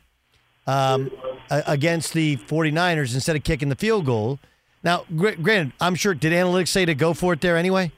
[0.67, 1.11] um,
[1.49, 4.39] against the 49ers instead of kicking the field goal.
[4.83, 7.91] Now, granted, I'm sure, did analytics say to go for it there anyway?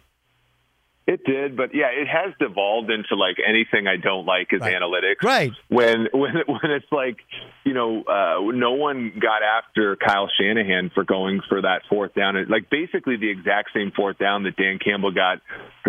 [1.08, 4.76] It did, but yeah, it has devolved into like anything I don't like is right.
[4.76, 5.24] analytics.
[5.24, 5.52] Right.
[5.70, 7.18] When when when it's like
[7.64, 12.36] you know, uh, no one got after Kyle Shanahan for going for that fourth down.
[12.50, 15.42] Like basically the exact same fourth down that Dan Campbell got,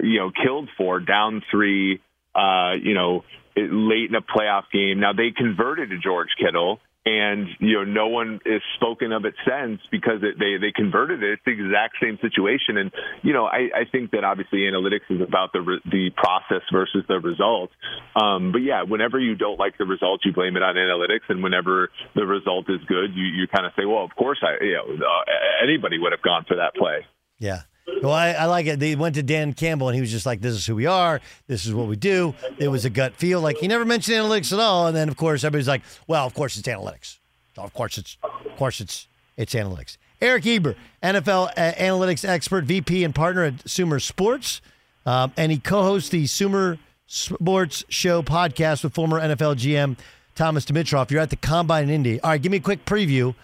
[0.02, 2.00] you know, killed for down three.
[2.32, 3.24] Uh, you know,
[3.70, 5.00] late in a playoff game.
[5.00, 9.34] Now they converted to George Kittle, and you know no one is spoken of it
[9.46, 11.38] since because it, they they converted it.
[11.38, 12.92] It's the exact same situation, and
[13.22, 17.04] you know I, I think that obviously analytics is about the re- the process versus
[17.08, 17.70] the result.
[18.14, 21.42] Um, but yeah, whenever you don't like the result, you blame it on analytics, and
[21.42, 24.74] whenever the result is good, you you kind of say, well, of course I you
[24.74, 27.06] know uh, anybody would have gone for that play.
[27.38, 27.62] Yeah.
[28.02, 28.78] Well, I, I, like it.
[28.78, 31.20] They went to Dan Campbell, and he was just like, "This is who we are.
[31.46, 33.40] This is what we do." It was a gut feel.
[33.40, 34.86] Like he never mentioned analytics at all.
[34.86, 37.18] And then, of course, everybody's like, "Well, of course it's analytics.
[37.56, 43.04] Of course it's, of course it's, it's analytics." Eric Eager, NFL uh, analytics expert, VP,
[43.04, 44.60] and partner at Sumer Sports,
[45.06, 49.96] um, and he co-hosts the Sumer Sports Show podcast with former NFL GM
[50.34, 51.10] Thomas Dimitroff.
[51.10, 52.20] You're at the Combine in Indy.
[52.20, 53.34] All right, give me a quick preview.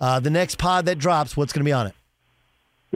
[0.00, 1.94] Uh, the next pod that drops, what's going to be on it?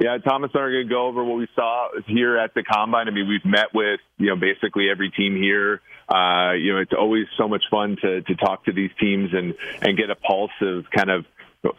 [0.01, 2.63] Yeah, Thomas and I are going to go over what we saw here at the
[2.63, 3.09] combine.
[3.09, 5.81] I mean, we've met with you know basically every team here.
[6.09, 9.55] Uh, you know, it's always so much fun to to talk to these teams and
[9.83, 11.25] and get a pulse of kind of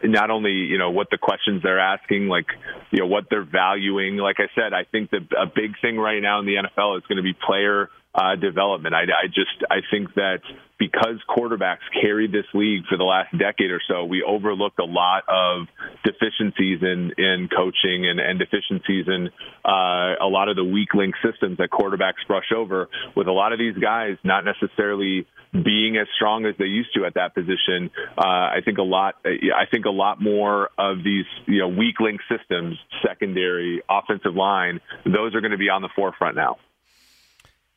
[0.04, 2.48] not only you know what the questions they're asking, like
[2.92, 4.18] you know what they're valuing.
[4.18, 7.04] Like I said, I think that a big thing right now in the NFL is
[7.08, 8.96] going to be player uh, development.
[8.96, 10.40] I, I just I think that
[10.80, 15.24] because quarterbacks carried this league for the last decade or so, we overlooked a lot
[15.28, 15.68] of
[16.04, 19.30] deficiencies in in coaching and, and deficiencies in
[19.64, 22.88] uh, a lot of the weak link systems that quarterbacks brush over.
[23.16, 27.06] With a lot of these guys not necessarily being as strong as they used to
[27.06, 29.16] at that position, uh, I think a lot.
[29.26, 34.80] I think a lot more of these you know weak link systems, secondary, offensive line,
[35.06, 36.58] those are going to be on the forefront now.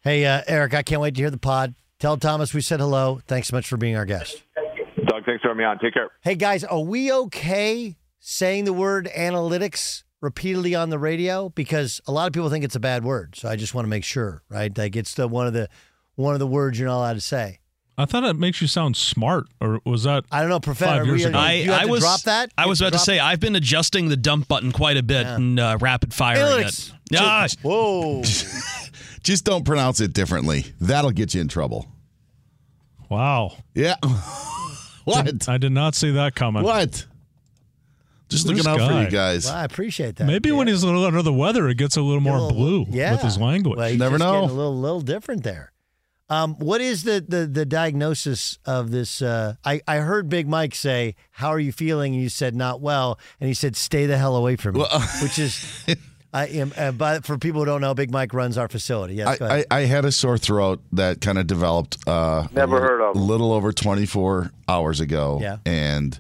[0.03, 1.75] Hey, uh, Eric, I can't wait to hear the pod.
[2.01, 3.21] Tell Thomas we said hello.
[3.29, 4.43] Thanks so much for being our guest.
[5.07, 5.79] Doug, thanks for having me on.
[5.79, 6.09] Take care.
[6.23, 11.49] Hey, guys, are we okay saying the word analytics repeatedly on the radio?
[11.51, 13.37] Because a lot of people think it's a bad word.
[13.37, 14.77] So I just want to make sure, right?
[14.77, 15.69] Like it's the one of the
[16.17, 17.61] one of the words you're not allowed to say.
[17.97, 20.25] I thought it makes you sound smart, or was that?
[20.33, 21.05] I don't know, Professor.
[21.05, 21.39] years ago.
[21.39, 22.51] I, I was drop that.
[22.57, 25.35] I was about to say I've been adjusting the dump button quite a bit Yeah.
[25.37, 26.89] and uh, rapid firing Analytics.
[26.89, 26.95] it.
[27.11, 28.23] Yeah, Whoa.
[29.23, 30.67] Just don't pronounce it differently.
[30.81, 31.87] That'll get you in trouble.
[33.09, 33.53] Wow.
[33.75, 33.97] Yeah.
[35.05, 35.49] what?
[35.49, 36.63] I did not see that coming.
[36.63, 37.07] What?
[38.29, 39.05] Just This looking out for guy.
[39.05, 39.45] you guys.
[39.45, 40.25] Well, I appreciate that.
[40.27, 40.73] Maybe when Yeah.
[40.75, 43.13] he's a little under the weather, it gets a little more A little- blue yeah.
[43.13, 43.77] with his language.
[43.77, 44.45] Well, he's Never just know.
[44.45, 45.73] A little, little different there.
[46.31, 49.21] Um, what is the, the the diagnosis of this?
[49.21, 52.81] Uh, I I heard Big Mike say, "How are you feeling?" And you said, "Not
[52.81, 54.85] well." And he said, "Stay the hell away from me,"
[55.23, 55.63] which is.
[56.35, 59.15] I am, uh, but for people who don't know, Big Mike runs our facility.
[59.17, 59.67] Yes, go I, ahead.
[59.71, 61.99] I, I had a sore throat that kind of developed.
[62.07, 65.39] Uh, Never a little, heard of A little over 24 hours ago.
[65.43, 65.59] Yeah.
[65.67, 66.19] And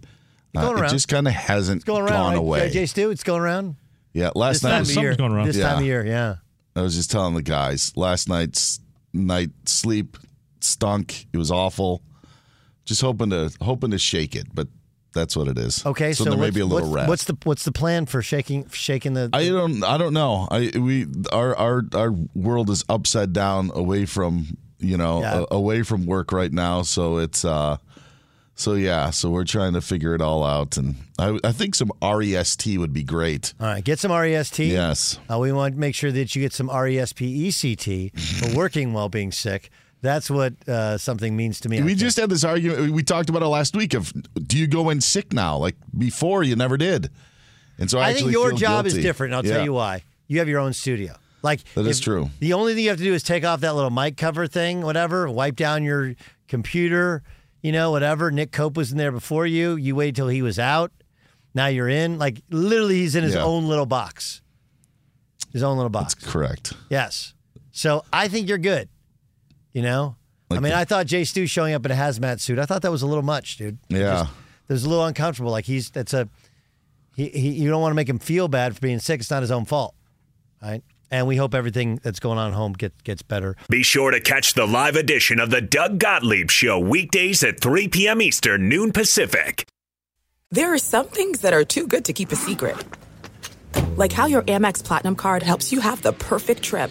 [0.55, 2.11] uh, it just kind of hasn't it's going around.
[2.11, 2.39] gone right?
[2.39, 2.71] away.
[2.71, 3.77] Jay Stu, it's going around.
[4.13, 4.33] Yeah.
[4.35, 5.17] Last This night, time of year.
[5.17, 5.47] going around.
[5.47, 5.69] This Yeah.
[5.71, 6.35] time of year, yeah.
[6.77, 8.81] I was just telling the guys last night's
[9.15, 10.19] night sleep
[10.61, 11.27] stunk.
[11.33, 12.03] It was awful.
[12.85, 14.69] Just hoping to hoping to shake it, but
[15.13, 15.85] That's what it is.
[15.85, 17.09] Okay, so, so, there may be a little what's, rest.
[17.09, 19.31] what's the what's the plan for shaking shaking the?
[19.33, 19.85] I don't.
[19.85, 20.49] I don't know.
[20.51, 25.45] I we our our our world is upside down away from you know Yeah.
[25.51, 26.83] a- away from work right now.
[26.83, 27.77] So it's uh,
[28.55, 29.11] so yeah.
[29.11, 32.93] So we're trying to figure it all out, and I I think some rest would
[32.93, 33.55] be great.
[33.61, 34.59] All right, get some rest.
[34.59, 35.19] Yes.
[35.31, 39.33] Uh, we want to make sure that you get some RESPECT for working while being
[39.33, 39.71] sick.
[40.03, 41.81] That's what uh, something means to me.
[41.83, 42.93] We just had this argument.
[42.93, 43.95] We talked about it last week.
[43.95, 44.13] Of
[44.47, 45.57] do you go in sick now?
[45.57, 47.09] Like before, you never did.
[47.79, 49.33] And so I, I actually think your job is different.
[49.33, 49.57] and I'll Yeah.
[49.59, 50.03] tell you why.
[50.27, 51.15] You have your own studio.
[51.43, 52.31] Like That is true.
[52.41, 54.83] The only thing you have to do is take off that little mic cover thing,
[54.83, 55.29] whatever.
[55.31, 56.15] Wipe down your
[56.49, 57.23] computer,
[57.63, 58.31] you know, whatever.
[58.31, 59.77] Nick Cope was in there before you.
[59.77, 60.91] You waited till he was out.
[61.55, 62.19] Now you're in.
[62.19, 63.43] Like literally, he's in his Yeah.
[63.45, 64.43] own little box.
[65.53, 66.15] His own little box.
[66.15, 66.73] That's correct.
[66.91, 67.35] Yes.
[67.73, 68.89] So I think you're good.
[69.73, 70.17] You know.
[70.51, 72.59] I mean, the- I thought Jay Stu showing up in a hazmat suit.
[72.59, 73.79] I thought that was a little much, dude.
[73.89, 74.27] Yeah.
[74.69, 75.51] It was a little uncomfortable.
[75.51, 76.29] Like he's that's a
[77.17, 79.21] he, he you don't want to make him feel bad for being sick.
[79.21, 79.95] It's not his own fault,
[80.63, 80.83] right?
[81.11, 83.55] And we hope everything that's going on at home get, gets better.
[83.69, 87.89] Be sure to catch the live edition of the Doug Gottlieb Show weekdays at 3
[87.89, 88.23] p.m.
[88.23, 89.67] Eastern, noon Pacific.
[90.51, 92.77] There are some things that are too good to keep a secret.
[93.97, 96.91] Like how your Amex Platinum card helps you have the perfect trip.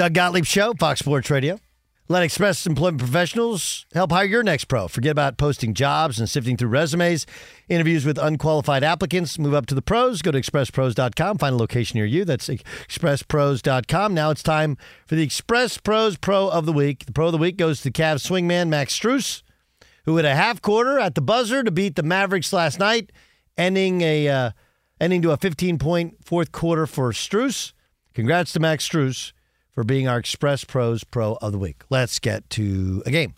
[0.00, 1.60] Doug Gottlieb Show, Fox Sports Radio.
[2.08, 4.88] Let Express Employment Professionals help hire your next pro.
[4.88, 7.26] Forget about posting jobs and sifting through resumes,
[7.68, 9.38] interviews with unqualified applicants.
[9.38, 10.22] Move up to the pros.
[10.22, 11.36] Go to expresspros.com.
[11.36, 12.24] Find a location near you.
[12.24, 14.14] That's expresspros.com.
[14.14, 17.04] Now it's time for the Express Pros Pro of the Week.
[17.04, 19.42] The Pro of the Week goes to the Cavs swingman Max Strus,
[20.06, 23.12] who had a half quarter at the buzzer to beat the Mavericks last night,
[23.58, 24.50] ending a uh,
[24.98, 27.74] ending to a 15 point fourth quarter for Strus.
[28.14, 29.32] Congrats to Max Strus
[29.72, 31.82] for being our Express Pros Pro of the Week.
[31.90, 33.32] Let's get to a game.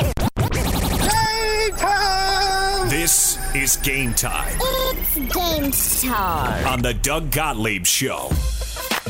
[2.88, 5.70] This is game time It's game
[6.12, 6.66] time.
[6.66, 8.30] on the Doug Gottlieb Show.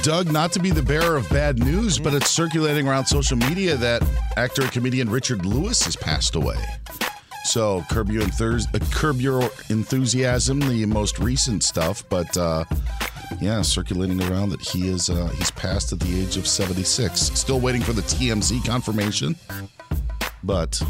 [0.02, 3.76] Doug, not to be the bearer of bad news, but it's circulating around social media
[3.76, 4.02] that
[4.36, 6.56] actor and comedian Richard Lewis has passed away.
[7.44, 12.64] So curb your, enthus- uh, curb your enthusiasm, the most recent stuff, but uh,
[13.40, 17.20] yeah, circulating around that he is uh, he's passed at the age of 76.
[17.20, 19.36] Still waiting for the TMZ confirmation,
[20.42, 20.80] but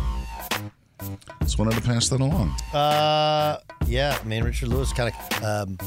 [1.40, 2.51] just wanted to pass that along.
[2.72, 5.78] Uh, yeah, I mean Richard Lewis kind of um,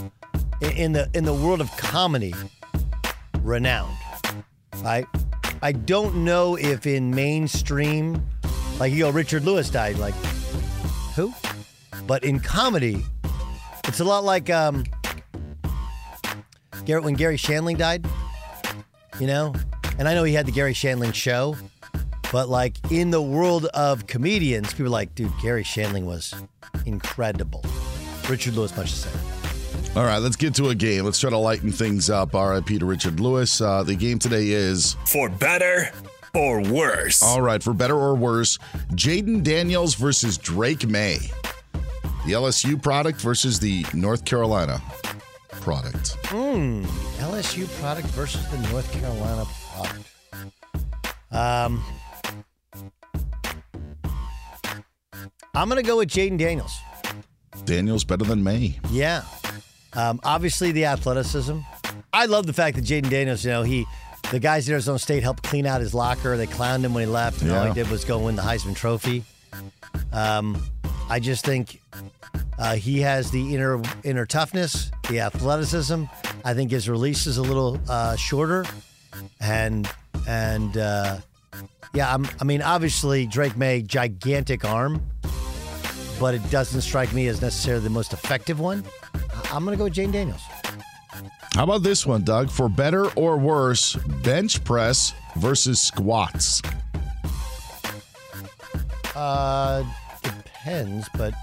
[0.76, 2.34] in- the in the world of comedy,
[3.42, 3.96] renowned.
[4.84, 5.06] I
[5.62, 8.26] I don't know if in mainstream,
[8.80, 9.98] like you Richard Lewis died.
[9.98, 10.16] Like
[11.16, 11.34] who?
[12.08, 13.04] But in comedy,
[13.86, 14.84] it's a lot like um,
[16.86, 18.06] Garrett when Garry Shandling died.
[19.20, 19.54] You know,
[19.98, 21.56] and I know he had the Garry Shandling show.
[22.32, 26.34] But like in the world of comedians, people are like, dude, Garry Shandling was
[26.86, 27.64] incredible.
[28.30, 29.96] Richard Lewis, much the same.
[29.96, 31.06] All right, let's get to a game.
[31.06, 32.34] Let's try to lighten things up.
[32.34, 33.62] RIP to Richard Lewis.
[33.62, 35.92] Uh, the game today is For better
[36.34, 37.24] or worse.
[37.24, 38.58] all right for better or worse.
[38.92, 41.32] Jayden Daniels versus Drake Maye.
[42.26, 44.82] The LSU product versus the North Carolina
[45.66, 46.16] product.
[46.26, 46.84] Hmm.
[47.18, 50.06] LSU product versus the North Carolina product.
[51.32, 51.84] Um,
[55.56, 56.78] I'm going to go with Jayden Daniels.
[57.66, 58.80] Daniels better than Maye.
[58.92, 59.24] Yeah.
[59.94, 61.58] Um, obviously, the athleticism.
[62.14, 63.88] I love the fact that Jayden Daniels, you know, he,
[64.30, 66.38] the guys at Arizona State helped clean out his locker.
[66.38, 68.76] They clowned him when he left, and all he did was go win the Heisman
[68.76, 69.24] Trophy.
[70.14, 70.62] Um,
[71.10, 71.82] I just think
[72.58, 76.06] uh, he has the inner inner toughness, the athleticism.
[76.44, 78.66] I think his release is a little uh, shorter,
[79.40, 79.90] and
[80.28, 81.18] and uh,
[81.94, 85.06] yeah, I'm, I mean, obviously Drake Maye gigantic arm,
[86.20, 88.84] but it doesn't strike me as necessarily the most effective one.
[89.52, 90.42] I'm going to go with Jane Daniels.
[91.54, 92.50] How about this one, Doug?
[92.50, 96.62] For better or worse, bench press versus squats.
[99.16, 99.86] Uh,
[100.22, 101.34] depends, but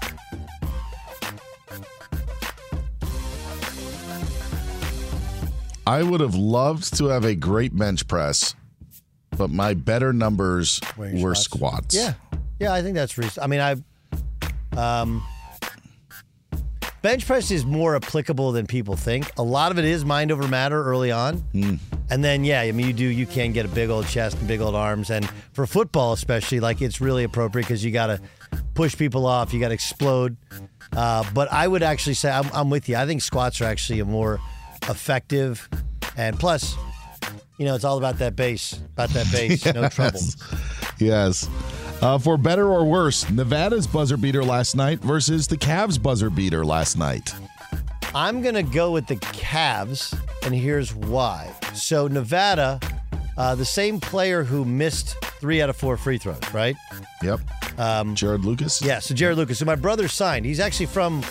[5.85, 8.55] I would have loved to have a great bench press,
[9.37, 11.93] but my better numbers were squats?
[11.93, 11.95] squats.
[11.95, 12.13] yeah,
[12.59, 13.43] yeah, I think that's reasonable.
[13.43, 13.83] I mean,
[14.75, 15.23] I, um,
[17.01, 19.29] bench press is more applicable than people think.
[19.37, 21.75] A lot of it is mind over matter early on, Hmm.
[22.09, 24.47] and then yeah, I mean, you do you can get a big old chest and
[24.47, 28.21] big old arms, and for football especially, like it's really appropriate because you got to
[28.73, 30.37] push people off, you got to explode.
[30.95, 32.95] Uh, but I would actually say I'm, I'm with you.
[32.95, 34.39] I think squats are actually a more
[34.89, 35.67] effective,
[36.17, 36.75] and plus,
[37.57, 40.19] you know, it's all about that base, about that base, no trouble.
[40.99, 41.49] Yes.
[42.01, 46.65] Uh, for better or worse, Nevada's buzzer beater last night versus the Cavs buzzer beater
[46.65, 47.33] last night.
[48.15, 51.51] I'm going to go with the Cavs, and here's why.
[51.73, 52.79] So, Nevada,
[53.37, 56.75] uh, the same player who missed three out of four free throws, right?
[57.23, 57.39] Yep.
[57.79, 58.81] Um, Jarod Lucas.
[58.81, 60.45] Yeah, so Jarod Lucas, who my brother signed.
[60.45, 61.23] He's actually from,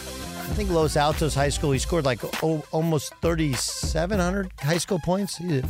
[0.43, 1.73] I think, Los Altos High School.
[1.73, 5.37] He scored like oh, almost 3,700 high school points.
[5.37, 5.63] He's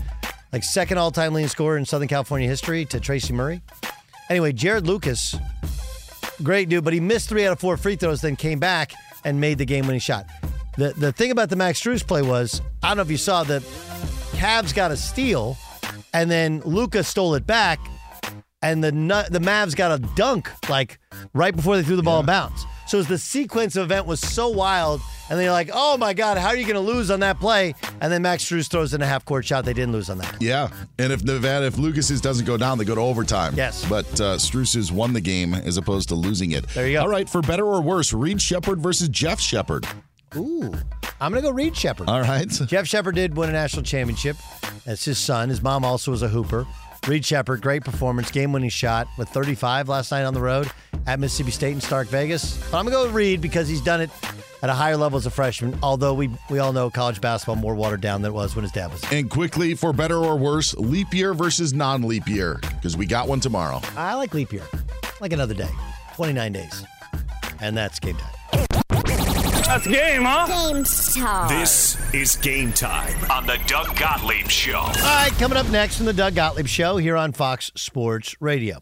[0.52, 3.62] like second all time leading scorer in Southern California history to Tracy Murray.
[4.28, 5.36] Anyway, Jarod Lucas,
[6.42, 8.92] great dude, but he missed three out of four free throws, then came back
[9.24, 10.26] and made the game winning shot.
[10.78, 13.44] The, the thing about the Max Strus play was, I don't know if you saw,
[13.44, 13.60] the
[14.32, 15.56] Cavs got a steal,
[16.14, 17.78] and then Lucas stole it back,
[18.62, 18.90] and the
[19.30, 20.98] the Mavs got a dunk like
[21.34, 22.64] right before they threw the ball in bounds.
[22.92, 26.36] So as the sequence of event was so wild, and they're like, "Oh my God,
[26.36, 29.00] how are you going to lose on that play?" And then Max Strus throws in
[29.00, 29.64] a half court shot.
[29.64, 30.36] They didn't lose on that.
[30.42, 30.68] Yeah.
[30.98, 33.54] And if Nevada, if Lucas's doesn't go down, they go to overtime.
[33.56, 33.82] Yes.
[33.88, 36.68] But uh, Strus's won the game as opposed to losing it.
[36.68, 37.00] There you go.
[37.00, 37.26] All right.
[37.26, 39.86] For better or worse, Reed Sheppard versus Jeff Sheppard.
[40.36, 40.74] Ooh,
[41.18, 42.10] I'm going to go Reed Sheppard.
[42.10, 42.50] All right.
[42.66, 44.36] Jeff Sheppard did win a national championship.
[44.84, 45.48] That's his son.
[45.48, 46.66] His mom also was a hooper.
[47.08, 50.70] Reed Sheppard, great performance, game winning shot with 35 last night on the road
[51.06, 52.56] at Mississippi State and Stark Vegas.
[52.70, 54.10] But I'm going to go with Reed because he's done it
[54.62, 57.74] at a higher level as a freshman, although we, we all know college basketball more
[57.74, 59.02] watered down than it was when his dad was.
[59.10, 63.26] And quickly, for better or worse, leap year versus non leap year, because we got
[63.26, 63.80] one tomorrow.
[63.96, 64.66] I like leap year,
[65.20, 65.70] like another day,
[66.14, 66.84] 29 days.
[67.60, 68.66] And that's game time.
[69.72, 70.46] That's game, huh?
[70.48, 71.48] Game time.
[71.48, 74.76] This is game time on the Doug Gottlieb Show.
[74.76, 78.80] All right, coming up next from the Doug Gottlieb Show here on Fox Sports Radio.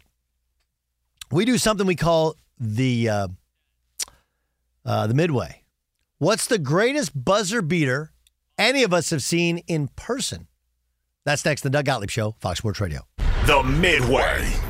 [1.31, 3.29] We do something we call the uh,
[4.85, 5.63] uh, the midway.
[6.19, 8.11] What's the greatest buzzer beater
[8.59, 10.49] any of us have seen in person?
[11.25, 11.61] That's next.
[11.61, 13.03] The Doug Gottlieb Show, Fox Sports Radio.
[13.47, 14.70] The Midway.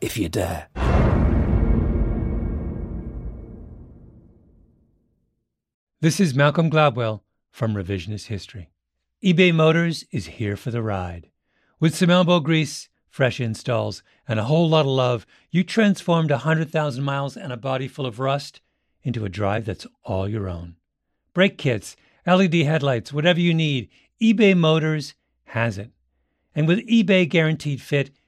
[0.00, 0.68] if you dare.
[6.00, 8.70] This is Malcolm Gladwell from revisionist history.
[9.24, 11.28] eBay Motors is here for the ride.
[11.80, 17.02] With some elbow grease, fresh installs, and a whole lot of love, you transformed 100,000
[17.02, 18.60] miles and a body full of rust
[19.02, 20.76] into a drive that's all your own.
[21.34, 21.96] Brake kits,
[22.26, 23.88] LED headlights, whatever you need,
[24.22, 25.14] eBay Motors
[25.46, 25.90] has it.
[26.54, 28.10] And with eBay Guaranteed Fit,